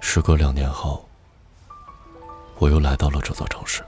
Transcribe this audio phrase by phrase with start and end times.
[0.00, 1.06] 时隔两年后，
[2.58, 3.84] 我又来到了这座城市。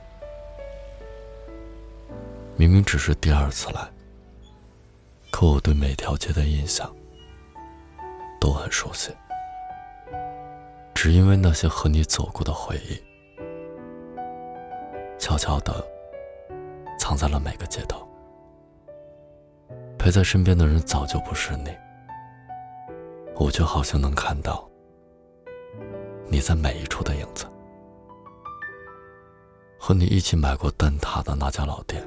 [2.57, 3.89] 明明只是第二次来，
[5.31, 6.95] 可我对每条街的印象
[8.39, 9.11] 都很熟悉，
[10.95, 13.03] 只因为那些和你走过的回忆，
[15.19, 15.73] 悄悄地
[16.99, 18.07] 藏在了每个街头。
[20.01, 21.77] 陪在身边的人早就不是你，
[23.37, 24.67] 我却好像能看到
[26.27, 27.45] 你在每一处的影子。
[29.79, 32.03] 和你一起买过蛋挞的那家老店。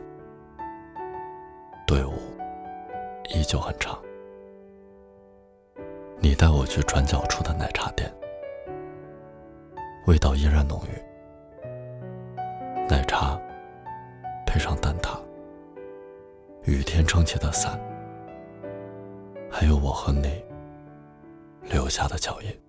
[1.85, 2.13] 队伍
[3.29, 3.95] 依旧很长，
[6.17, 8.11] 你带我去转角处的奶茶店，
[10.07, 10.97] 味道依然浓郁。
[12.89, 13.32] 奶茶
[16.93, 17.79] 天撑起的伞，
[19.49, 20.45] 还有我和你
[21.63, 22.61] 留下的脚印。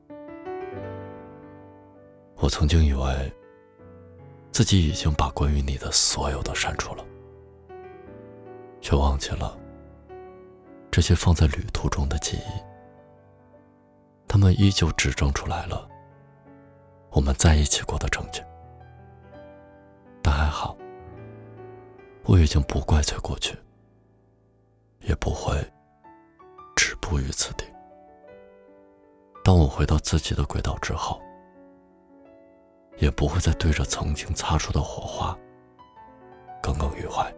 [2.37, 3.31] 我曾经以为
[4.51, 7.05] 自己已经把关于你的所有都删除了。
[8.81, 9.59] 却忘记了
[10.91, 12.63] 这些放在旅途中的记忆，
[14.27, 15.87] 他们依旧指证出来了
[17.11, 18.43] 我们在一起过的证据。
[20.23, 20.75] 但还好，
[22.25, 23.55] 我已经不怪罪过去，
[25.25, 25.55] 不会
[26.77, 27.65] 止步于此地。
[29.43, 31.19] 当我回到自己的轨道之后，
[32.99, 35.35] 也不会再对着曾经擦出的火花
[36.63, 37.35] 耿耿于怀。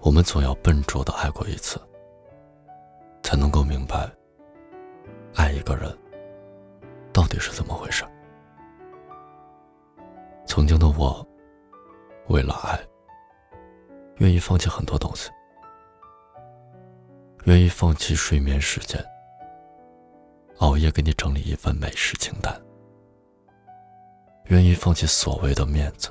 [0.00, 1.80] 我们总要笨拙的爱过一次，
[3.22, 4.10] 才能够明白，
[5.36, 5.96] 爱一个人
[7.12, 8.04] 到底是怎么回事。
[10.46, 11.24] 曾经的我，
[12.26, 12.76] 为了爱，
[14.18, 15.30] 愿意放弃很多东西，
[17.44, 19.04] 愿意放弃睡眠时间，
[20.58, 22.58] 熬夜给你整理一份美食清单，
[24.46, 26.08] 愿意放弃所谓的面子，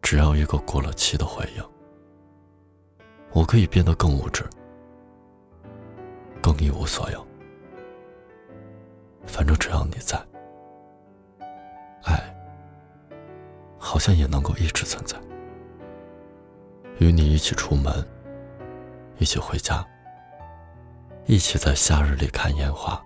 [0.00, 1.64] 只要一个过了期的回应。
[3.32, 4.42] 我可以变得更无知，
[6.40, 7.26] 更一无所有。
[9.26, 10.16] 反正只要你在，
[12.04, 12.34] 爱
[13.78, 15.20] 好像也能够一直存在。
[16.98, 17.92] 与你一起出门，
[19.18, 19.86] 一起回家，
[21.26, 22.98] 一起在夏日里看烟花，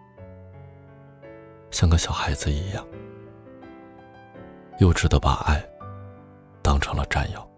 [1.73, 2.87] 像个小孩子一样，
[4.79, 5.61] 幼稚的把爱
[6.63, 7.51] 当成了占有。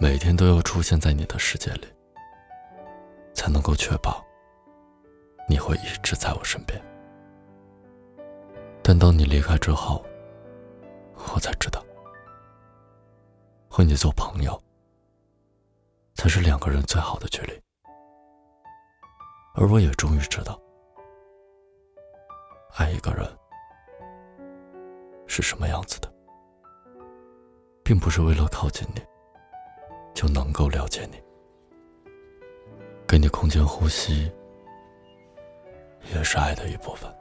[0.00, 1.86] 每天都要出现在你的世界里，
[3.32, 4.20] 才能够确保
[5.48, 6.80] 你会一直在我身边。
[8.82, 10.04] 但当你离开之后，
[11.32, 11.80] 我才知道，
[13.68, 14.60] 和你做朋友
[16.24, 17.52] 才是两个人最好的距离。
[19.54, 20.58] 而我也终于知道，
[22.78, 23.28] 爱一个人
[25.26, 26.10] 是什么样子的，
[27.84, 29.02] 并不是为了靠近你。
[30.14, 31.22] 就能够了解你，
[33.06, 34.32] 给你空间呼吸，
[36.14, 37.14] 也是爱的一部分。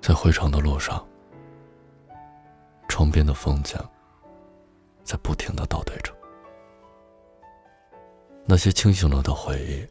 [0.00, 1.06] 在回程的路上，
[2.88, 3.78] 窗边的风景
[5.04, 6.12] 在不停的倒退着，
[8.46, 9.86] 那些清醒了的回忆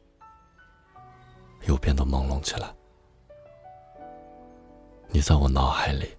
[1.68, 2.74] 又变得朦胧起来。
[5.08, 6.10] 你在我脑海里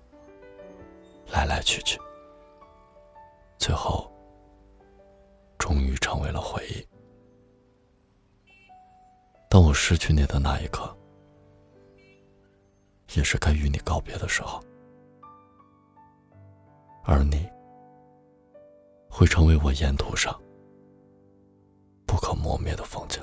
[1.29, 1.99] 来来去去，
[3.59, 4.11] 最后。
[5.59, 6.85] 终于成为了回忆。
[9.49, 10.97] 当我失去你的那一刻，
[13.15, 14.61] 也是该与你告别的时候。
[17.05, 17.47] 而你，
[19.09, 20.35] 会成为我沿途上
[22.11, 23.23] 不可磨灭的风景。